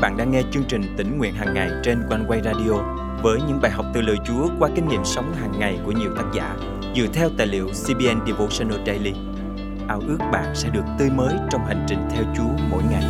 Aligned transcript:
bạn 0.00 0.16
đang 0.16 0.30
nghe 0.30 0.42
chương 0.50 0.64
trình 0.68 0.94
tỉnh 0.96 1.18
nguyện 1.18 1.34
hàng 1.34 1.54
ngày 1.54 1.70
trên 1.84 2.02
quanh 2.08 2.24
quay 2.28 2.40
radio 2.44 2.72
với 3.22 3.38
những 3.48 3.60
bài 3.62 3.70
học 3.70 3.86
từ 3.94 4.00
lời 4.00 4.16
Chúa 4.26 4.48
qua 4.58 4.68
kinh 4.74 4.88
nghiệm 4.88 5.04
sống 5.04 5.34
hàng 5.34 5.52
ngày 5.58 5.78
của 5.84 5.92
nhiều 5.92 6.10
tác 6.16 6.24
giả 6.34 6.56
dựa 6.96 7.06
theo 7.12 7.30
tài 7.38 7.46
liệu 7.46 7.66
CBN 7.66 8.26
Devotional 8.26 8.86
Daily. 8.86 9.12
Ao 9.88 10.00
ước 10.08 10.18
bạn 10.32 10.54
sẽ 10.54 10.68
được 10.68 10.84
tươi 10.98 11.10
mới 11.10 11.34
trong 11.50 11.64
hành 11.66 11.86
trình 11.88 11.98
theo 12.10 12.24
Chúa 12.36 12.64
mỗi 12.70 12.82
ngày. 12.90 13.04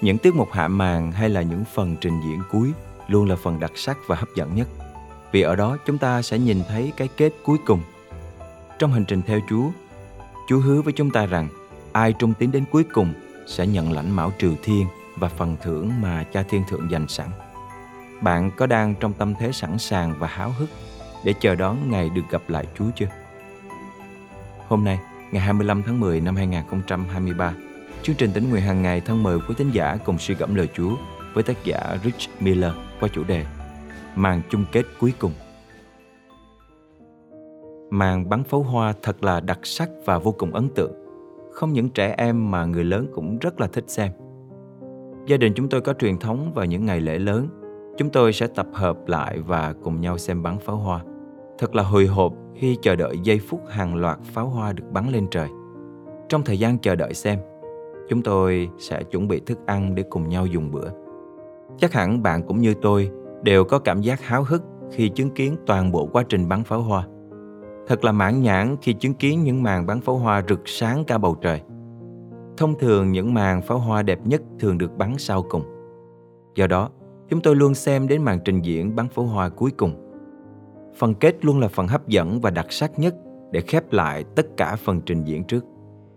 Những 0.00 0.18
tiết 0.18 0.34
mục 0.34 0.48
hạ 0.52 0.68
màn 0.68 1.12
hay 1.12 1.28
là 1.28 1.42
những 1.42 1.64
phần 1.74 1.96
trình 2.00 2.20
diễn 2.24 2.42
cuối 2.52 2.72
luôn 3.08 3.28
là 3.28 3.36
phần 3.36 3.60
đặc 3.60 3.72
sắc 3.74 3.98
và 4.06 4.16
hấp 4.16 4.28
dẫn 4.36 4.54
nhất. 4.54 4.68
Vì 5.32 5.42
ở 5.42 5.56
đó 5.56 5.76
chúng 5.86 5.98
ta 5.98 6.22
sẽ 6.22 6.38
nhìn 6.38 6.62
thấy 6.68 6.92
cái 6.96 7.08
kết 7.16 7.32
cuối 7.44 7.58
cùng. 7.66 7.80
Trong 8.78 8.92
hành 8.92 9.04
trình 9.04 9.22
theo 9.26 9.40
Chúa, 9.48 9.70
Chúa 10.46 10.58
hứa 10.58 10.82
với 10.82 10.92
chúng 10.92 11.10
ta 11.10 11.26
rằng 11.26 11.48
ai 11.92 12.12
trung 12.12 12.34
tín 12.38 12.52
đến 12.52 12.64
cuối 12.70 12.84
cùng 12.84 13.14
sẽ 13.46 13.66
nhận 13.66 13.92
lãnh 13.92 14.10
mão 14.16 14.32
triều 14.38 14.54
thiên 14.62 14.86
và 15.16 15.28
phần 15.28 15.56
thưởng 15.62 15.92
mà 16.00 16.24
cha 16.32 16.42
thiên 16.42 16.62
thượng 16.68 16.90
dành 16.90 17.08
sẵn. 17.08 17.28
Bạn 18.20 18.50
có 18.56 18.66
đang 18.66 18.94
trong 18.94 19.12
tâm 19.12 19.34
thế 19.40 19.52
sẵn 19.52 19.78
sàng 19.78 20.14
và 20.18 20.26
háo 20.26 20.50
hức 20.50 20.68
để 21.24 21.34
chờ 21.40 21.54
đón 21.54 21.90
ngày 21.90 22.10
được 22.10 22.22
gặp 22.30 22.42
lại 22.48 22.66
Chúa 22.78 22.86
chưa? 22.96 23.06
Hôm 24.68 24.84
nay, 24.84 24.98
ngày 25.32 25.42
25 25.42 25.82
tháng 25.82 26.00
10 26.00 26.20
năm 26.20 26.36
2023, 26.36 27.54
chương 28.02 28.16
trình 28.16 28.32
tính 28.32 28.50
nguyện 28.50 28.62
hàng 28.62 28.82
ngày 28.82 29.00
thân 29.00 29.22
mời 29.22 29.38
quý 29.48 29.54
tín 29.58 29.70
giả 29.70 29.96
cùng 30.04 30.18
suy 30.18 30.34
gẫm 30.34 30.54
lời 30.54 30.68
Chúa 30.74 30.96
với 31.34 31.42
tác 31.42 31.64
giả 31.64 31.96
Rich 32.04 32.30
Miller 32.40 32.72
qua 33.00 33.08
chủ 33.12 33.24
đề 33.24 33.46
Màn 34.16 34.42
chung 34.50 34.64
kết 34.72 34.82
cuối 34.98 35.12
cùng. 35.18 35.32
Màn 37.92 38.28
bắn 38.28 38.44
pháo 38.44 38.62
hoa 38.62 38.92
thật 39.02 39.24
là 39.24 39.40
đặc 39.40 39.58
sắc 39.62 39.90
và 40.04 40.18
vô 40.18 40.32
cùng 40.32 40.54
ấn 40.54 40.68
tượng 40.68 40.92
không 41.50 41.72
những 41.72 41.88
trẻ 41.88 42.14
em 42.18 42.50
mà 42.50 42.64
người 42.64 42.84
lớn 42.84 43.06
cũng 43.14 43.38
rất 43.38 43.60
là 43.60 43.66
thích 43.66 43.84
xem. 43.86 44.12
Gia 45.26 45.36
đình 45.36 45.52
chúng 45.56 45.68
tôi 45.68 45.80
có 45.80 45.92
truyền 45.92 46.18
thống 46.18 46.52
vào 46.54 46.64
những 46.64 46.86
ngày 46.86 47.00
lễ 47.00 47.18
lớn, 47.18 47.48
chúng 47.96 48.10
tôi 48.10 48.32
sẽ 48.32 48.46
tập 48.46 48.66
hợp 48.72 48.96
lại 49.06 49.38
và 49.46 49.74
cùng 49.82 50.00
nhau 50.00 50.18
xem 50.18 50.42
bắn 50.42 50.58
pháo 50.58 50.76
hoa. 50.76 51.04
Thật 51.58 51.74
là 51.74 51.82
hồi 51.82 52.06
hộp 52.06 52.32
khi 52.54 52.76
chờ 52.82 52.96
đợi 52.96 53.18
giây 53.22 53.38
phút 53.38 53.60
hàng 53.68 53.94
loạt 53.94 54.18
pháo 54.22 54.46
hoa 54.46 54.72
được 54.72 54.84
bắn 54.92 55.08
lên 55.08 55.26
trời. 55.30 55.48
Trong 56.28 56.42
thời 56.42 56.58
gian 56.58 56.78
chờ 56.78 56.94
đợi 56.94 57.14
xem, 57.14 57.38
chúng 58.08 58.22
tôi 58.22 58.68
sẽ 58.78 59.02
chuẩn 59.02 59.28
bị 59.28 59.40
thức 59.40 59.58
ăn 59.66 59.94
để 59.94 60.02
cùng 60.10 60.28
nhau 60.28 60.46
dùng 60.46 60.70
bữa. 60.70 60.88
Chắc 61.78 61.92
hẳn 61.92 62.22
bạn 62.22 62.42
cũng 62.42 62.60
như 62.60 62.74
tôi 62.82 63.10
đều 63.42 63.64
có 63.64 63.78
cảm 63.78 64.00
giác 64.00 64.20
háo 64.22 64.44
hức 64.44 64.62
khi 64.90 65.08
chứng 65.08 65.30
kiến 65.30 65.56
toàn 65.66 65.92
bộ 65.92 66.06
quá 66.06 66.24
trình 66.28 66.48
bắn 66.48 66.64
pháo 66.64 66.80
hoa. 66.80 67.06
Thật 67.86 68.04
là 68.04 68.12
mãn 68.12 68.42
nhãn 68.42 68.76
khi 68.82 68.92
chứng 68.92 69.14
kiến 69.14 69.42
những 69.42 69.62
màn 69.62 69.86
bắn 69.86 70.00
pháo 70.00 70.16
hoa 70.16 70.42
rực 70.48 70.60
sáng 70.64 71.04
cả 71.04 71.18
bầu 71.18 71.36
trời. 71.42 71.60
Thông 72.56 72.78
thường 72.78 73.12
những 73.12 73.34
màn 73.34 73.62
pháo 73.62 73.78
hoa 73.78 74.02
đẹp 74.02 74.26
nhất 74.26 74.42
thường 74.58 74.78
được 74.78 74.96
bắn 74.98 75.14
sau 75.18 75.42
cùng. 75.42 75.62
Do 76.54 76.66
đó, 76.66 76.90
chúng 77.28 77.40
tôi 77.40 77.56
luôn 77.56 77.74
xem 77.74 78.08
đến 78.08 78.22
màn 78.22 78.38
trình 78.44 78.60
diễn 78.60 78.96
bắn 78.96 79.08
pháo 79.08 79.24
hoa 79.24 79.48
cuối 79.48 79.70
cùng. 79.70 79.92
Phần 80.96 81.14
kết 81.14 81.44
luôn 81.44 81.60
là 81.60 81.68
phần 81.68 81.88
hấp 81.88 82.08
dẫn 82.08 82.40
và 82.40 82.50
đặc 82.50 82.66
sắc 82.70 82.98
nhất 82.98 83.14
để 83.50 83.60
khép 83.60 83.92
lại 83.92 84.24
tất 84.34 84.46
cả 84.56 84.76
phần 84.76 85.00
trình 85.06 85.24
diễn 85.24 85.44
trước. 85.44 85.64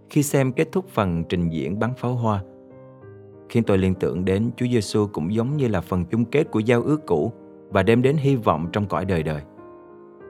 Khi 0.09 0.23
xem 0.23 0.51
kết 0.51 0.71
thúc 0.71 0.85
phần 0.89 1.23
trình 1.29 1.49
diễn 1.49 1.79
bắn 1.79 1.93
pháo 1.97 2.13
hoa, 2.13 2.43
khiến 3.49 3.63
tôi 3.63 3.77
liên 3.77 3.95
tưởng 3.95 4.25
đến 4.25 4.51
Chúa 4.57 4.65
Giêsu 4.65 5.07
cũng 5.13 5.33
giống 5.33 5.57
như 5.57 5.67
là 5.67 5.81
phần 5.81 6.05
chung 6.05 6.25
kết 6.25 6.51
của 6.51 6.59
giao 6.59 6.81
ước 6.81 7.05
cũ 7.05 7.31
và 7.69 7.83
đem 7.83 8.01
đến 8.01 8.17
hy 8.17 8.35
vọng 8.35 8.67
trong 8.73 8.85
cõi 8.87 9.05
đời 9.05 9.23
đời. 9.23 9.41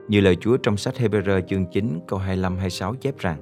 Như 0.08 0.20
lời 0.20 0.36
Chúa 0.40 0.56
trong 0.56 0.76
sách 0.76 0.94
Hebrew 0.98 1.40
chương 1.40 1.66
9 1.66 2.00
câu 2.08 2.20
25-26 2.28 2.94
chép 2.94 3.18
rằng 3.18 3.38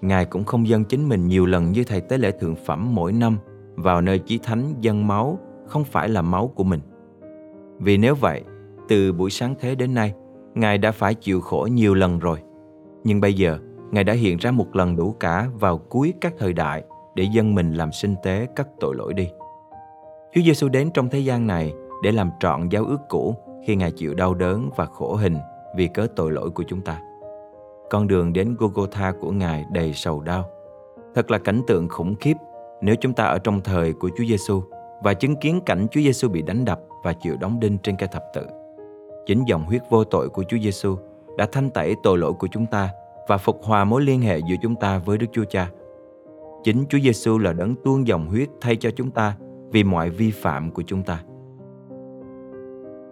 Ngài 0.00 0.24
cũng 0.24 0.44
không 0.44 0.68
dâng 0.68 0.84
chính 0.84 1.08
mình 1.08 1.28
nhiều 1.28 1.46
lần 1.46 1.72
như 1.72 1.84
thầy 1.84 2.00
tế 2.00 2.18
lễ 2.18 2.30
thượng 2.40 2.54
phẩm 2.56 2.94
mỗi 2.94 3.12
năm 3.12 3.38
vào 3.74 4.00
nơi 4.00 4.18
chí 4.18 4.38
thánh 4.38 4.74
dâng 4.80 5.06
máu 5.06 5.38
không 5.66 5.84
phải 5.84 6.08
là 6.08 6.22
máu 6.22 6.52
của 6.54 6.64
mình. 6.64 6.80
Vì 7.78 7.96
nếu 7.96 8.14
vậy, 8.14 8.42
từ 8.88 9.12
buổi 9.12 9.30
sáng 9.30 9.54
thế 9.60 9.74
đến 9.74 9.94
nay, 9.94 10.14
Ngài 10.54 10.78
đã 10.78 10.92
phải 10.92 11.14
chịu 11.14 11.40
khổ 11.40 11.68
nhiều 11.72 11.94
lần 11.94 12.18
rồi. 12.18 12.38
Nhưng 13.04 13.20
bây 13.20 13.34
giờ, 13.34 13.58
Ngài 13.90 14.04
đã 14.04 14.12
hiện 14.12 14.36
ra 14.36 14.50
một 14.50 14.76
lần 14.76 14.96
đủ 14.96 15.12
cả 15.20 15.48
vào 15.54 15.78
cuối 15.78 16.14
các 16.20 16.34
thời 16.38 16.52
đại 16.52 16.84
để 17.14 17.26
dân 17.32 17.54
mình 17.54 17.74
làm 17.74 17.92
sinh 17.92 18.14
tế 18.22 18.46
các 18.56 18.68
tội 18.80 18.94
lỗi 18.96 19.14
đi. 19.14 19.28
Chúa 20.34 20.42
Giêsu 20.42 20.68
đến 20.68 20.90
trong 20.94 21.08
thế 21.08 21.18
gian 21.18 21.46
này 21.46 21.72
để 22.02 22.12
làm 22.12 22.30
trọn 22.40 22.68
giao 22.68 22.84
ước 22.84 23.00
cũ 23.08 23.36
khi 23.66 23.76
Ngài 23.76 23.90
chịu 23.92 24.14
đau 24.14 24.34
đớn 24.34 24.70
và 24.76 24.86
khổ 24.86 25.14
hình 25.14 25.36
vì 25.76 25.88
cớ 25.94 26.06
tội 26.16 26.32
lỗi 26.32 26.50
của 26.50 26.64
chúng 26.68 26.80
ta. 26.80 27.00
Con 27.90 28.06
đường 28.06 28.32
đến 28.32 28.56
Golgotha 28.58 29.12
của 29.20 29.30
Ngài 29.30 29.64
đầy 29.72 29.92
sầu 29.92 30.20
đau. 30.20 30.44
Thật 31.14 31.30
là 31.30 31.38
cảnh 31.38 31.62
tượng 31.66 31.88
khủng 31.88 32.14
khiếp 32.20 32.36
nếu 32.82 32.94
chúng 33.00 33.12
ta 33.12 33.24
ở 33.24 33.38
trong 33.38 33.60
thời 33.60 33.92
của 33.92 34.10
Chúa 34.18 34.24
Giêsu 34.24 34.62
và 35.02 35.14
chứng 35.14 35.36
kiến 35.36 35.60
cảnh 35.66 35.86
Chúa 35.90 36.00
Giêsu 36.00 36.28
bị 36.28 36.42
đánh 36.42 36.64
đập 36.64 36.80
và 37.02 37.12
chịu 37.12 37.36
đóng 37.40 37.60
đinh 37.60 37.78
trên 37.78 37.96
cây 37.96 38.08
thập 38.12 38.24
tự. 38.34 38.46
Chính 39.26 39.44
dòng 39.46 39.64
huyết 39.64 39.82
vô 39.90 40.04
tội 40.04 40.28
của 40.28 40.44
Chúa 40.48 40.58
Giêsu 40.62 40.96
đã 41.36 41.46
thanh 41.52 41.70
tẩy 41.70 41.94
tội 42.02 42.18
lỗi 42.18 42.32
của 42.32 42.48
chúng 42.50 42.66
ta 42.66 42.90
và 43.28 43.38
phục 43.38 43.60
hòa 43.62 43.84
mối 43.84 44.02
liên 44.02 44.20
hệ 44.20 44.38
giữa 44.38 44.56
chúng 44.62 44.76
ta 44.76 44.98
với 44.98 45.18
Đức 45.18 45.26
Chúa 45.32 45.44
Cha. 45.44 45.70
Chính 46.64 46.84
Chúa 46.88 46.98
Giêsu 46.98 47.38
là 47.38 47.52
đấng 47.52 47.74
tuôn 47.84 48.06
dòng 48.06 48.26
huyết 48.26 48.48
thay 48.60 48.76
cho 48.76 48.90
chúng 48.90 49.10
ta 49.10 49.36
vì 49.70 49.84
mọi 49.84 50.10
vi 50.10 50.30
phạm 50.30 50.70
của 50.70 50.82
chúng 50.86 51.02
ta. 51.02 51.22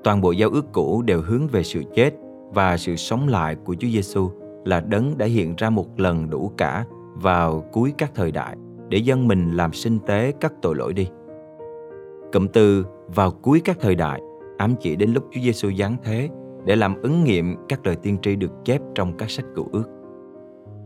Toàn 0.04 0.20
bộ 0.20 0.30
giao 0.30 0.50
ước 0.50 0.72
cũ 0.72 1.02
đều 1.02 1.22
hướng 1.22 1.46
về 1.46 1.62
sự 1.62 1.82
chết 1.94 2.10
và 2.52 2.76
sự 2.76 2.96
sống 2.96 3.28
lại 3.28 3.56
của 3.64 3.74
Chúa 3.74 3.88
Giêsu 3.88 4.30
là 4.64 4.80
đấng 4.80 5.18
đã 5.18 5.26
hiện 5.26 5.54
ra 5.56 5.70
một 5.70 6.00
lần 6.00 6.30
đủ 6.30 6.52
cả 6.56 6.84
vào 7.14 7.64
cuối 7.72 7.92
các 7.98 8.10
thời 8.14 8.32
đại 8.32 8.56
để 8.88 8.98
dân 8.98 9.28
mình 9.28 9.52
làm 9.52 9.72
sinh 9.72 9.98
tế 10.06 10.32
các 10.40 10.52
tội 10.62 10.74
lỗi 10.76 10.92
đi. 10.92 11.08
Cụm 12.32 12.46
từ 12.52 12.86
vào 13.14 13.30
cuối 13.30 13.60
các 13.64 13.78
thời 13.80 13.94
đại 13.94 14.20
ám 14.58 14.74
chỉ 14.80 14.96
đến 14.96 15.12
lúc 15.12 15.24
Chúa 15.30 15.40
Giêsu 15.40 15.70
giáng 15.78 15.96
thế 16.04 16.28
để 16.64 16.76
làm 16.76 17.02
ứng 17.02 17.24
nghiệm 17.24 17.56
các 17.68 17.86
lời 17.86 17.96
tiên 17.96 18.16
tri 18.22 18.36
được 18.36 18.52
chép 18.64 18.80
trong 18.94 19.16
các 19.16 19.30
sách 19.30 19.44
cựu 19.54 19.68
ước. 19.72 19.84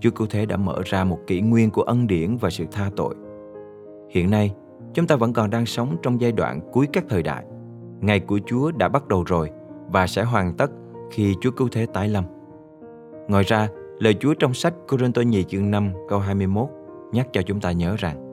Chúa 0.01 0.11
Cứu 0.11 0.27
Thế 0.31 0.47
đã 0.47 0.57
mở 0.57 0.83
ra 0.85 1.05
một 1.05 1.19
kỷ 1.27 1.41
nguyên 1.41 1.71
của 1.71 1.83
ân 1.83 2.07
điển 2.07 2.37
và 2.37 2.51
sự 2.51 2.65
tha 2.73 2.91
tội. 2.97 3.15
Hiện 4.11 4.31
nay, 4.31 4.55
chúng 4.95 5.07
ta 5.07 5.17
vẫn 5.17 5.33
còn 5.33 5.51
đang 5.51 5.67
sống 5.67 5.97
trong 6.03 6.21
giai 6.21 6.33
đoạn 6.33 6.61
cuối 6.73 6.89
các 6.93 7.05
thời 7.09 7.23
đại. 7.23 7.45
Ngày 8.01 8.21
của 8.21 8.41
Chúa 8.47 8.71
đã 8.71 8.89
bắt 8.89 9.09
đầu 9.09 9.25
rồi 9.27 9.51
và 9.89 10.07
sẽ 10.07 10.23
hoàn 10.23 10.57
tất 10.57 10.71
khi 11.13 11.35
Chúa 11.41 11.51
Cứu 11.51 11.69
Thế 11.73 11.87
tái 11.87 12.09
lâm. 12.09 12.25
Ngoài 13.29 13.45
ra, 13.45 13.69
lời 13.99 14.15
Chúa 14.21 14.35
trong 14.35 14.55
sách 14.55 14.75
Cô-rinh-tô 14.89 15.23
nhì 15.23 15.45
chương 15.45 15.71
5 15.71 15.93
câu 16.09 16.19
21 16.19 16.69
nhắc 17.13 17.29
cho 17.33 17.43
chúng 17.43 17.61
ta 17.61 17.73
nhớ 17.73 17.97
rằng 17.99 18.33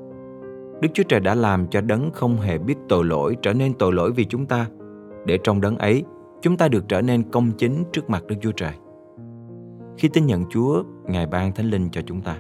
Đức 0.82 0.90
Chúa 0.94 1.04
Trời 1.04 1.20
đã 1.20 1.36
làm 1.36 1.68
cho 1.68 1.82
đấng 1.82 2.12
không 2.12 2.38
hề 2.38 2.58
biết 2.58 2.76
tội 2.90 3.06
lỗi 3.06 3.38
trở 3.42 3.54
nên 3.54 3.74
tội 3.74 3.94
lỗi 3.94 4.12
vì 4.12 4.26
chúng 4.26 4.46
ta, 4.46 4.68
để 5.26 5.40
trong 5.44 5.62
đấng 5.62 5.78
ấy 5.78 6.04
chúng 6.42 6.58
ta 6.58 6.68
được 6.68 6.84
trở 6.88 7.02
nên 7.02 7.24
công 7.32 7.52
chính 7.52 7.84
trước 7.92 8.10
mặt 8.10 8.24
Đức 8.28 8.36
Chúa 8.42 8.52
Trời. 8.52 8.74
Khi 9.98 10.08
tin 10.08 10.26
nhận 10.26 10.46
Chúa, 10.50 10.84
Ngài 11.08 11.28
ban 11.28 11.52
Thánh 11.52 11.70
Linh 11.70 11.90
cho 11.92 12.02
chúng 12.02 12.22
ta. 12.22 12.38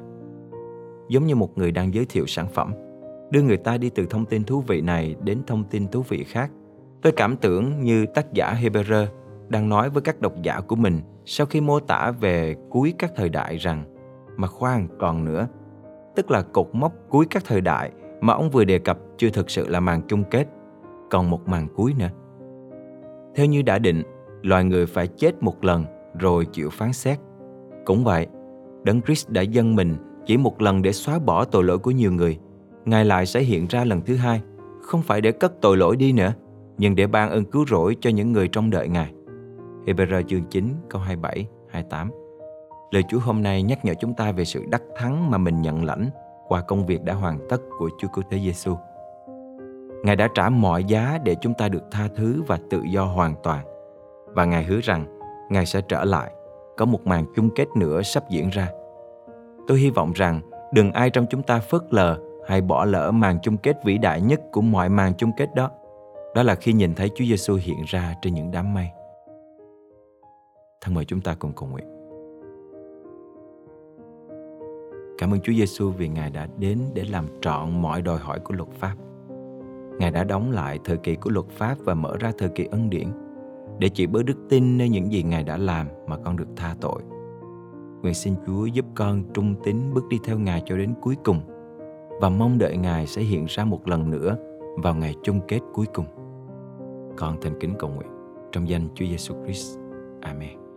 Giống 1.10 1.26
như 1.26 1.36
một 1.36 1.58
người 1.58 1.72
đang 1.72 1.94
giới 1.94 2.06
thiệu 2.06 2.26
sản 2.28 2.48
phẩm, 2.54 2.74
đưa 3.32 3.42
người 3.42 3.58
ta 3.58 3.78
đi 3.78 3.90
từ 3.90 4.06
thông 4.10 4.26
tin 4.26 4.44
thú 4.44 4.64
vị 4.68 4.82
này 4.82 5.16
đến 5.24 5.42
thông 5.48 5.64
tin 5.64 5.88
thú 5.88 6.04
vị 6.10 6.24
khác. 6.24 6.52
Tôi 7.02 7.14
cảm 7.16 7.38
tưởng 7.38 7.84
như 7.84 8.06
tác 8.06 8.34
giả 8.34 8.58
Hebrew 8.62 9.06
đang 9.50 9.70
nói 9.70 9.90
với 9.90 10.02
các 10.02 10.22
độc 10.22 10.34
giả 10.42 10.62
của 10.62 10.76
mình 10.76 11.00
sau 11.26 11.48
khi 11.48 11.62
mô 11.62 11.80
tả 11.80 12.12
về 12.20 12.56
cuối 12.70 12.94
các 12.98 13.12
thời 13.16 13.30
đại 13.30 13.58
rằng 13.58 13.84
mà 14.38 14.48
khoan 14.48 14.88
còn 15.00 15.26
nữa, 15.26 15.48
tức 16.16 16.32
là 16.32 16.42
cột 16.42 16.70
mốc 16.74 16.94
cuối 17.10 17.26
các 17.30 17.44
thời 17.46 17.62
đại 17.62 17.92
mà 18.22 18.34
ông 18.34 18.50
vừa 18.50 18.64
đề 18.64 18.80
cập 18.80 18.98
chưa 19.18 19.30
thực 19.30 19.50
sự 19.50 19.68
là 19.68 19.80
màn 19.80 20.02
chung 20.08 20.24
kết, 20.24 20.48
còn 21.10 21.30
một 21.30 21.48
màn 21.48 21.68
cuối 21.76 21.94
nữa. 22.00 22.10
Theo 23.36 23.46
như 23.46 23.62
đã 23.62 23.80
định, 23.80 24.04
loài 24.42 24.64
người 24.64 24.86
phải 24.86 25.08
chết 25.08 25.44
một 25.44 25.64
lần 25.64 25.86
rồi 26.20 26.46
chịu 26.46 26.70
phán 26.70 26.94
xét. 26.94 27.20
Cũng 27.86 28.04
vậy, 28.04 28.28
Đấng 28.84 29.02
Christ 29.02 29.30
đã 29.30 29.42
dâng 29.42 29.76
mình 29.76 29.96
chỉ 30.26 30.38
một 30.38 30.62
lần 30.62 30.82
để 30.82 30.92
xóa 30.92 31.20
bỏ 31.20 31.46
tội 31.46 31.64
lỗi 31.64 31.78
của 31.78 31.92
nhiều 31.92 32.12
người. 32.12 32.40
Ngài 32.86 33.06
lại 33.06 33.26
sẽ 33.26 33.40
hiện 33.40 33.68
ra 33.70 33.84
lần 33.84 34.02
thứ 34.02 34.16
hai, 34.16 34.42
không 34.82 35.02
phải 35.02 35.22
để 35.22 35.32
cất 35.32 35.62
tội 35.62 35.78
lỗi 35.78 35.96
đi 35.96 36.12
nữa, 36.12 36.34
nhưng 36.78 36.96
để 36.96 37.08
ban 37.08 37.30
ơn 37.30 37.46
cứu 37.46 37.66
rỗi 37.66 37.98
cho 38.02 38.10
những 38.10 38.32
người 38.32 38.48
trong 38.48 38.70
đợi 38.70 38.88
Ngài. 38.88 39.14
Hebrew 39.90 40.22
chương 40.28 40.44
9 40.44 40.76
câu 40.90 41.02
27, 41.02 41.48
28. 41.70 42.12
Lời 42.92 43.04
Chúa 43.10 43.20
hôm 43.20 43.44
nay 43.44 43.64
nhắc 43.64 43.86
nhở 43.86 43.94
chúng 43.94 44.14
ta 44.14 44.32
về 44.32 44.46
sự 44.46 44.66
đắc 44.70 44.82
thắng 44.96 45.32
mà 45.32 45.38
mình 45.38 45.62
nhận 45.62 45.86
lãnh 45.86 46.10
qua 46.48 46.62
công 46.62 46.86
việc 46.86 47.04
đã 47.04 47.14
hoàn 47.14 47.40
tất 47.50 47.58
của 47.80 47.90
Chúa 48.00 48.08
Cứu 48.08 48.24
Thế 48.30 48.40
Giêsu. 48.40 48.76
Ngài 50.04 50.16
đã 50.16 50.28
trả 50.36 50.50
mọi 50.50 50.84
giá 50.84 51.20
để 51.24 51.36
chúng 51.42 51.54
ta 51.54 51.70
được 51.70 51.84
tha 51.92 52.08
thứ 52.16 52.44
và 52.48 52.60
tự 52.70 52.82
do 52.90 53.06
hoàn 53.06 53.36
toàn. 53.44 53.66
Và 54.26 54.46
Ngài 54.46 54.64
hứa 54.64 54.80
rằng 54.84 55.20
Ngài 55.50 55.66
sẽ 55.66 55.82
trở 55.82 56.04
lại, 56.04 56.32
có 56.78 56.86
một 56.86 57.08
màn 57.08 57.26
chung 57.36 57.50
kết 57.56 57.68
nữa 57.76 58.02
sắp 58.02 58.30
diễn 58.30 58.50
ra. 58.50 58.70
Tôi 59.68 59.80
hy 59.80 59.90
vọng 59.90 60.12
rằng 60.16 60.42
đừng 60.74 60.92
ai 60.92 61.10
trong 61.10 61.26
chúng 61.30 61.44
ta 61.44 61.60
phớt 61.60 61.82
lờ 61.90 62.18
hay 62.48 62.62
bỏ 62.62 62.86
lỡ 62.86 63.12
màn 63.12 63.40
chung 63.42 63.58
kết 63.58 63.78
vĩ 63.86 63.98
đại 63.98 64.22
nhất 64.22 64.42
của 64.52 64.62
mọi 64.62 64.90
màn 64.90 65.14
chung 65.18 65.32
kết 65.38 65.56
đó. 65.56 65.70
Đó 66.36 66.44
là 66.44 66.56
khi 66.56 66.74
nhìn 66.74 66.96
thấy 66.96 67.10
Chúa 67.16 67.26
Giêsu 67.26 67.56
hiện 67.62 67.84
ra 67.88 68.16
trên 68.22 68.34
những 68.34 68.52
đám 68.52 68.74
mây. 68.74 68.90
Thân 70.82 70.94
mời 70.94 71.06
chúng 71.06 71.22
ta 71.22 71.36
cùng 71.40 71.54
cầu 71.54 71.70
nguyện. 71.70 71.86
Cảm 75.18 75.34
ơn 75.34 75.40
Chúa 75.42 75.54
Giêsu 75.54 75.92
vì 75.92 76.08
Ngài 76.08 76.30
đã 76.30 76.48
đến 76.58 76.80
để 76.94 77.04
làm 77.04 77.26
trọn 77.42 77.82
mọi 77.82 78.02
đòi 78.02 78.18
hỏi 78.18 78.40
của 78.40 78.54
luật 78.54 78.70
pháp. 78.70 78.96
Ngài 80.00 80.12
đã 80.12 80.24
đóng 80.24 80.52
lại 80.52 80.80
thời 80.84 80.98
kỳ 80.98 81.16
của 81.16 81.30
luật 81.30 81.46
pháp 81.50 81.78
và 81.80 81.94
mở 81.94 82.18
ra 82.20 82.32
thời 82.38 82.50
kỳ 82.50 82.66
ân 82.72 82.90
điển 82.90 83.08
để 83.80 83.90
chỉ 83.90 84.08
bớt 84.08 84.24
đức 84.24 84.38
tin 84.50 84.78
nơi 84.78 84.90
những 84.90 85.12
gì 85.12 85.24
Ngài 85.24 85.44
đã 85.44 85.58
làm 85.58 85.88
mà 86.08 86.18
con 86.18 86.38
được 86.38 86.48
tha 86.56 86.76
tội. 86.82 87.02
Nguyện 88.02 88.14
xin 88.14 88.34
Chúa 88.48 88.66
giúp 88.66 88.86
con 88.96 89.24
trung 89.34 89.56
tín 89.64 89.94
bước 89.94 90.04
đi 90.10 90.20
theo 90.24 90.40
Ngài 90.40 90.64
cho 90.66 90.78
đến 90.78 90.94
cuối 91.02 91.16
cùng 91.24 91.42
và 92.22 92.30
mong 92.30 92.58
đợi 92.58 92.78
Ngài 92.78 93.08
sẽ 93.08 93.22
hiện 93.22 93.46
ra 93.50 93.66
một 93.66 93.88
lần 93.88 94.10
nữa 94.10 94.38
vào 94.78 94.96
ngày 94.96 95.16
chung 95.24 95.40
kết 95.48 95.60
cuối 95.74 95.86
cùng. 95.94 96.06
Con 97.18 97.38
thành 97.42 97.60
kính 97.60 97.74
cầu 97.80 97.90
nguyện 97.90 98.10
trong 98.52 98.70
danh 98.70 98.88
Chúa 98.96 99.06
Giêsu 99.06 99.36
Christ. 99.46 99.78
Amen. 100.22 100.69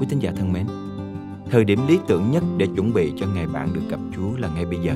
Quý 0.00 0.06
tín 0.08 0.18
giả 0.18 0.32
thân 0.36 0.52
mến, 0.52 0.66
thời 1.50 1.64
điểm 1.64 1.86
lý 1.88 1.98
tưởng 2.08 2.30
nhất 2.30 2.42
để 2.56 2.66
chuẩn 2.76 2.92
bị 2.92 3.12
cho 3.16 3.26
ngày 3.34 3.46
bạn 3.46 3.68
được 3.72 3.80
gặp 3.90 4.00
Chúa 4.16 4.36
là 4.36 4.48
ngay 4.54 4.64
bây 4.64 4.78
giờ. 4.78 4.94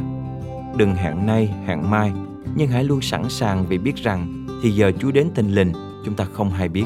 Đừng 0.76 0.94
hẹn 0.94 1.26
nay, 1.26 1.55
hẹn 1.67 1.91
mai, 1.91 2.12
nhưng 2.56 2.69
hãy 2.69 2.85
luôn 2.85 3.00
sẵn 3.00 3.29
sàng 3.29 3.67
vì 3.67 3.79
biết 3.79 3.97
rằng 3.97 4.47
thì 4.62 4.70
giờ 4.70 4.93
Chúa 4.99 5.11
đến 5.11 5.29
tình 5.35 5.55
lình 5.55 5.73
chúng 6.05 6.14
ta 6.14 6.25
không 6.25 6.50
hay 6.50 6.69
biết. 6.69 6.85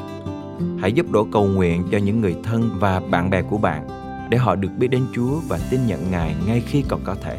Hãy 0.81 0.93
giúp 0.93 1.11
đổ 1.11 1.27
cầu 1.33 1.47
nguyện 1.47 1.83
cho 1.93 1.99
những 1.99 2.21
người 2.21 2.37
thân 2.43 2.71
và 2.79 3.01
bạn 3.01 3.31
bè 3.31 3.43
của 3.43 3.59
bạn 3.59 3.89
để 4.31 4.39
họ 4.39 4.55
được 4.55 4.71
biết 4.79 4.89
đến 4.89 5.03
Chúa 5.15 5.41
và 5.49 5.59
tin 5.71 5.87
nhận 5.87 6.11
Ngài 6.11 6.37
ngay 6.47 6.61
khi 6.67 6.85
còn 6.89 7.01
có 7.05 7.15
thể. 7.15 7.39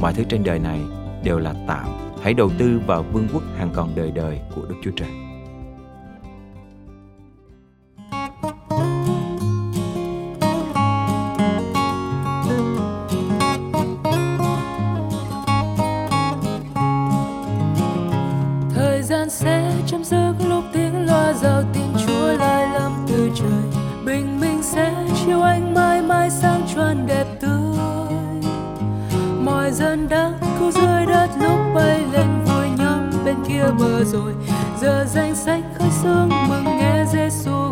Mọi 0.00 0.14
thứ 0.14 0.24
trên 0.28 0.44
đời 0.44 0.58
này 0.58 0.80
đều 1.24 1.38
là 1.38 1.54
tạo. 1.66 1.88
Hãy 2.22 2.34
đầu 2.34 2.50
tư 2.58 2.80
vào 2.86 3.04
vương 3.12 3.28
quốc 3.32 3.42
hàng 3.56 3.70
còn 3.74 3.90
đời 3.96 4.10
đời 4.10 4.40
của 4.54 4.62
Đức 4.68 4.76
Chúa 4.82 4.90
Trời. 4.96 5.23
Sẽ 19.34 19.72
chăm 19.86 20.04
giấc 20.04 20.34
lúc 20.48 20.64
tiếng 20.72 21.06
loa 21.06 21.32
rào 21.32 21.62
tin 21.72 22.06
Chúa 22.06 22.32
lại 22.38 22.68
lâm 22.74 23.06
từ 23.08 23.30
trời. 23.34 23.82
Bình 24.04 24.40
minh 24.40 24.62
sẽ 24.62 24.94
chiếu 25.24 25.42
anh 25.42 25.74
mãi 25.74 26.02
mãi 26.02 26.30
sáng 26.30 26.62
tròn 26.74 27.06
đẹp 27.06 27.26
tươi. 27.40 27.76
Mọi 29.44 29.72
dân 29.72 30.08
đã 30.08 30.32
cứu 30.58 30.70
rơi 30.70 31.06
đất 31.06 31.28
lúc 31.40 31.58
bay 31.74 32.00
lên 32.12 32.44
vui 32.44 32.66
nhóm 32.78 33.24
bên 33.24 33.36
kia 33.48 33.64
bờ 33.78 34.04
rồi. 34.04 34.32
Giờ 34.80 35.04
danh 35.08 35.34
sách 35.34 35.64
khơi 35.78 35.88
sương 36.02 36.30
mừng 36.48 36.64
nghe 36.64 37.04
Giêsu 37.12 37.63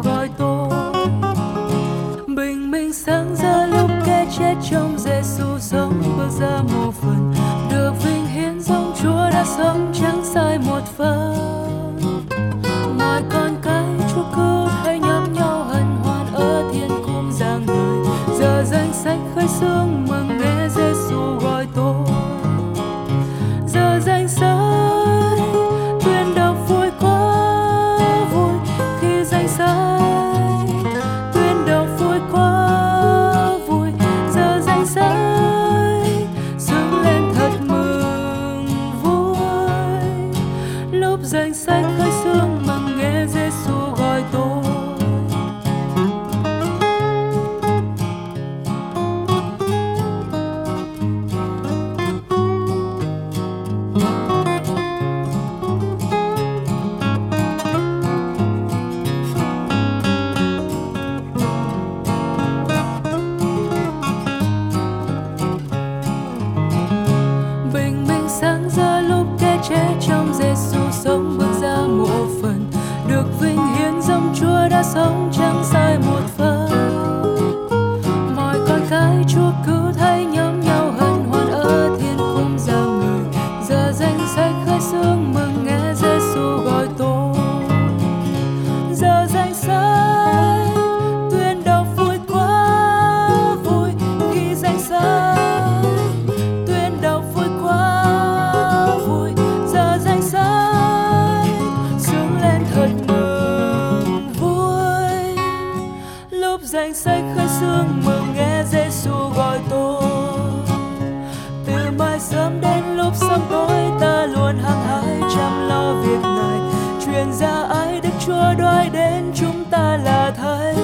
luôn 114.52 114.62
hăng 114.64 114.87
hái 114.87 115.31
chăm 115.37 115.69
lo 115.69 115.93
việc 115.93 116.22
này. 116.22 116.58
Truyền 117.04 117.32
ra 117.32 117.66
ai 117.70 118.00
đức 118.00 118.10
chúa 118.26 118.54
đoái 118.58 118.90
đến 118.90 119.32
chúng 119.34 119.64
ta 119.70 119.99
là 120.04 120.32
thấy. 120.37 120.75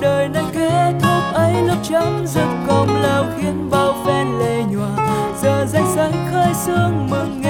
Đời 0.00 0.28
này 0.28 0.44
kết 0.52 0.92
thúc 1.02 1.34
ấy, 1.34 1.62
lúc 1.62 1.76
chấm 1.82 2.26
dứt 2.26 2.48
công 2.66 3.02
lao 3.02 3.24
khiến 3.36 3.70
bao 3.70 3.94
phen 4.06 4.38
lệ 4.38 4.62
nhòa. 4.70 4.90
Giờ 5.42 5.66
danh 5.68 5.86
sách 5.94 6.14
khơi 6.32 6.54
sương 6.54 7.06
mừng 7.10 7.43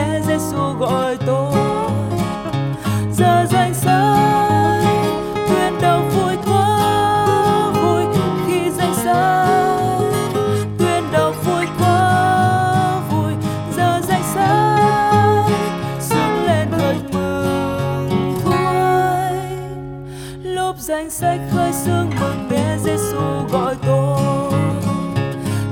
sương 21.75 22.11
mừng 22.21 22.49
nghe 22.51 22.77
Giêsu 22.79 23.47
gọi 23.53 23.75
tôi. 23.87 24.53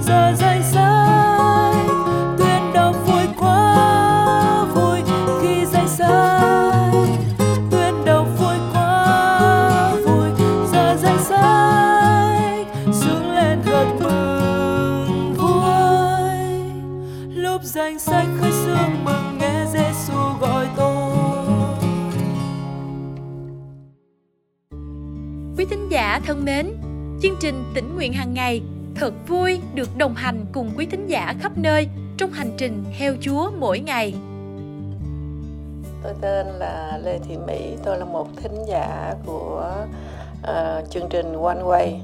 Giờ 0.07 0.33
danh 0.39 0.63
sách 0.73 1.75
tuyên 2.39 2.73
đọc 2.75 2.97
vui 3.07 3.23
quá, 3.39 4.65
vui 4.75 5.03
khi 5.43 5.67
danh 5.67 5.89
sách 5.89 6.93
tuyên 7.71 8.05
đọc 8.05 8.27
vui 8.39 8.57
quá, 8.73 9.95
vui. 10.05 10.29
Giờ 10.73 10.97
danh 11.03 11.25
sách 11.25 12.67
sướng 12.93 13.35
lên 13.35 13.63
thật 13.65 13.87
mừng 14.01 15.35
vui. 15.35 15.63
Lúc 17.35 17.63
danh 17.63 17.99
sách 17.99 18.27
khơi 18.41 18.53
sương 18.53 19.05
mừng, 19.05 19.39
nghe 19.39 19.67
Giêsu 19.73 20.19
gọi 20.41 20.67
tôi. 20.77 21.02
Giả 26.13 26.21
thân 26.27 26.45
mến, 26.45 26.67
chương 27.23 27.37
trình 27.41 27.65
tỉnh 27.75 27.95
nguyện 27.95 28.13
hàng 28.13 28.35
ngày 28.35 28.63
thật 28.95 29.13
vui 29.29 29.61
được 29.75 29.89
đồng 29.97 30.15
hành 30.15 30.45
cùng 30.53 30.71
quý 30.77 30.87
thính 30.87 31.07
giả 31.07 31.35
khắp 31.41 31.53
nơi 31.57 31.89
trong 32.19 32.31
hành 32.31 32.51
trình 32.57 32.85
theo 32.99 33.15
Chúa 33.21 33.51
mỗi 33.59 33.79
ngày. 33.81 34.15
Tôi 36.03 36.13
tên 36.21 36.47
là 36.47 36.99
Lê 37.05 37.19
Thị 37.19 37.37
Mỹ, 37.47 37.77
tôi 37.85 37.99
là 37.99 38.05
một 38.05 38.27
thính 38.37 38.65
giả 38.69 39.15
của 39.27 39.75
uh, 40.43 40.91
chương 40.91 41.09
trình 41.11 41.33
One 41.43 41.63
Way. 41.63 41.99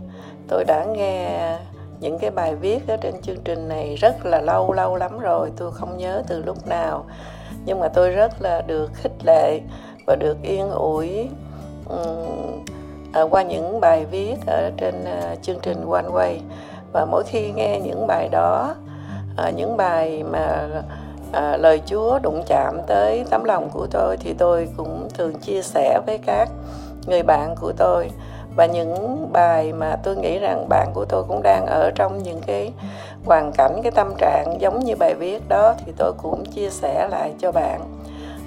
Tôi 0.49 0.65
đã 0.65 0.85
nghe 0.85 1.57
những 2.01 2.19
cái 2.19 2.31
bài 2.31 2.55
viết 2.57 2.89
ở 2.89 2.97
trên 2.97 3.23
chương 3.23 3.43
trình 3.45 3.69
này 3.69 3.97
rất 3.97 4.27
là 4.27 4.41
lâu 4.41 4.73
lâu 4.73 4.97
lắm 4.97 5.19
rồi, 5.19 5.51
tôi 5.57 5.73
không 5.73 5.99
nhớ 5.99 6.23
từ 6.29 6.43
lúc 6.43 6.67
nào. 6.67 7.07
Nhưng 7.67 7.81
mà 7.81 7.89
tôi 7.89 8.11
rất 8.11 8.43
là 8.43 8.63
được 8.67 8.91
khích 8.95 9.25
lệ 9.27 9.61
và 10.07 10.17
được 10.17 10.37
yên 10.43 10.71
ủi 10.71 11.29
um, 11.89 12.65
à, 13.13 13.23
qua 13.23 13.43
những 13.43 13.81
bài 13.81 14.05
viết 14.11 14.37
ở 14.47 14.71
trên 14.77 15.05
à, 15.05 15.35
chương 15.43 15.59
trình 15.63 15.91
One 15.91 16.09
Way. 16.13 16.39
Và 16.93 17.05
mỗi 17.05 17.25
khi 17.27 17.53
nghe 17.53 17.81
những 17.81 18.07
bài 18.07 18.29
đó 18.29 18.75
à, 19.37 19.51
những 19.51 19.77
bài 19.77 20.25
mà 20.31 20.69
à, 21.33 21.57
lời 21.57 21.83
Chúa 21.87 22.19
đụng 22.19 22.43
chạm 22.47 22.81
tới 22.87 23.25
tấm 23.31 23.45
lòng 23.45 23.69
của 23.73 23.87
tôi 23.91 24.17
thì 24.17 24.33
tôi 24.33 24.69
cũng 24.77 25.09
thường 25.15 25.35
chia 25.35 25.63
sẻ 25.63 26.01
với 26.07 26.19
các 26.19 26.49
người 27.07 27.23
bạn 27.23 27.55
của 27.61 27.73
tôi. 27.77 28.11
Và 28.57 28.67
những 28.67 29.29
bài 29.33 29.73
mà 29.73 29.97
tôi 30.03 30.17
nghĩ 30.17 30.39
rằng 30.39 30.69
bạn 30.69 30.89
của 30.95 31.05
tôi 31.05 31.25
cũng 31.29 31.43
đang 31.43 31.67
ở 31.67 31.91
trong 31.95 32.23
những 32.23 32.41
cái 32.47 32.73
hoàn 33.25 33.53
cảnh 33.53 33.81
cái 33.83 33.93
tâm 33.93 34.15
trạng 34.19 34.61
giống 34.61 34.79
như 34.79 34.97
bài 34.97 35.15
viết 35.15 35.49
đó 35.49 35.75
thì 35.87 35.93
tôi 35.97 36.13
cũng 36.13 36.45
chia 36.45 36.71
sẻ 36.71 37.09
lại 37.11 37.33
cho 37.39 37.53
bạn. 37.53 37.81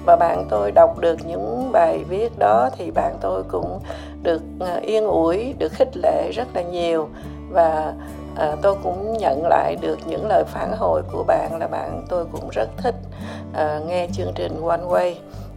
Và 0.06 0.16
bạn 0.16 0.46
tôi 0.48 0.72
đọc 0.72 0.98
được 0.98 1.16
những 1.26 1.72
bài 1.72 2.04
viết 2.08 2.38
đó 2.38 2.70
thì 2.78 2.90
bạn 2.90 3.14
tôi 3.20 3.42
cũng 3.42 3.80
được 4.22 4.42
ờ, 4.58 4.76
yên 4.76 5.06
ủi 5.06 5.54
được 5.58 5.72
khích 5.72 5.96
lệ 5.96 6.30
rất 6.32 6.48
là 6.54 6.62
nhiều. 6.62 7.08
Và 7.50 7.94
à, 8.36 8.56
tôi 8.62 8.76
cũng 8.82 9.18
nhận 9.18 9.46
lại 9.46 9.76
được 9.80 9.98
những 10.06 10.26
lời 10.26 10.44
phản 10.46 10.72
hồi 10.78 11.02
của 11.12 11.24
bạn 11.24 11.58
là 11.58 11.66
bạn 11.66 12.04
tôi 12.08 12.24
cũng 12.32 12.48
rất 12.52 12.68
thích 12.76 12.94
à, 13.52 13.80
nghe 13.86 14.08
chương 14.12 14.32
trình 14.34 14.60
One 14.66 14.82
Way. 14.88 15.14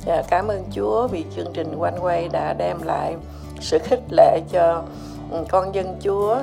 À, 0.07 0.23
cảm 0.29 0.47
ơn 0.47 0.63
Chúa 0.71 1.07
vì 1.07 1.25
chương 1.35 1.53
trình 1.53 1.79
One 1.79 1.97
Way 2.01 2.31
đã 2.31 2.53
đem 2.53 2.77
lại 2.83 3.15
sự 3.59 3.79
khích 3.79 4.01
lệ 4.11 4.39
cho 4.51 4.83
ừ, 5.31 5.43
con 5.49 5.75
dân 5.75 5.97
Chúa 6.01 6.37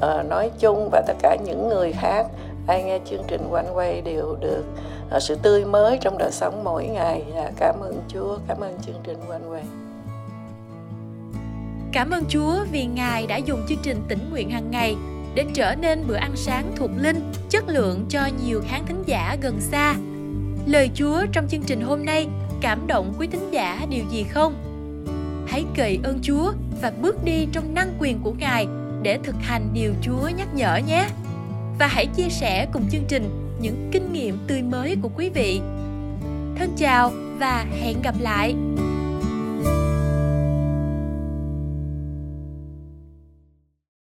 à, 0.00 0.22
nói 0.22 0.50
chung 0.58 0.88
và 0.92 1.02
tất 1.06 1.14
cả 1.22 1.36
những 1.44 1.68
người 1.68 1.92
khác. 1.92 2.26
Ai 2.66 2.82
nghe 2.82 2.98
chương 3.04 3.22
trình 3.26 3.50
One 3.52 3.70
Way 3.74 4.02
đều 4.04 4.36
được 4.40 4.64
à, 5.10 5.20
sự 5.20 5.34
tươi 5.42 5.64
mới 5.64 5.98
trong 6.00 6.18
đời 6.18 6.30
sống 6.30 6.64
mỗi 6.64 6.86
ngày. 6.86 7.24
À, 7.36 7.50
cảm 7.56 7.80
ơn 7.80 8.02
Chúa 8.08 8.38
cảm 8.48 8.60
ơn 8.60 8.78
chương 8.86 9.00
trình 9.04 9.18
One 9.28 9.40
Way. 9.50 9.87
Cảm 11.98 12.10
ơn 12.10 12.24
Chúa 12.28 12.64
vì 12.72 12.84
Ngài 12.86 13.26
đã 13.26 13.36
dùng 13.36 13.60
chương 13.68 13.78
trình 13.82 14.02
tỉnh 14.08 14.30
nguyện 14.30 14.50
hàng 14.50 14.70
ngày 14.70 14.96
để 15.34 15.44
trở 15.54 15.74
nên 15.74 16.04
bữa 16.06 16.14
ăn 16.14 16.30
sáng 16.34 16.72
thuộc 16.76 16.90
linh, 16.96 17.32
chất 17.50 17.68
lượng 17.68 18.06
cho 18.08 18.28
nhiều 18.44 18.62
khán 18.68 18.86
thính 18.86 19.02
giả 19.06 19.36
gần 19.42 19.60
xa. 19.60 19.94
Lời 20.66 20.90
Chúa 20.94 21.26
trong 21.32 21.48
chương 21.48 21.62
trình 21.62 21.80
hôm 21.80 22.04
nay 22.04 22.28
cảm 22.60 22.86
động 22.86 23.14
quý 23.18 23.26
thính 23.26 23.50
giả 23.50 23.86
điều 23.90 24.04
gì 24.10 24.24
không? 24.24 24.54
Hãy 25.48 25.64
cậy 25.76 25.98
ơn 26.02 26.18
Chúa 26.22 26.52
và 26.82 26.92
bước 27.02 27.24
đi 27.24 27.46
trong 27.52 27.74
năng 27.74 27.92
quyền 27.98 28.18
của 28.22 28.32
Ngài 28.38 28.66
để 29.02 29.18
thực 29.22 29.36
hành 29.40 29.68
điều 29.72 29.92
Chúa 30.02 30.28
nhắc 30.36 30.54
nhở 30.54 30.76
nhé. 30.86 31.08
Và 31.78 31.86
hãy 31.86 32.06
chia 32.06 32.28
sẻ 32.28 32.66
cùng 32.72 32.88
chương 32.90 33.04
trình 33.08 33.54
những 33.60 33.88
kinh 33.92 34.12
nghiệm 34.12 34.38
tươi 34.46 34.62
mới 34.62 34.96
của 35.02 35.10
quý 35.16 35.30
vị. 35.34 35.60
Thân 36.58 36.72
chào 36.76 37.12
và 37.38 37.66
hẹn 37.80 38.02
gặp 38.02 38.14
lại. 38.20 38.54